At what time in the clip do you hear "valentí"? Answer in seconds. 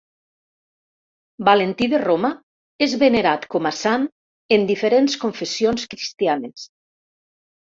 1.49-1.87